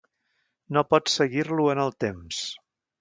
[0.77, 2.41] No pots seguir-lo en el temps.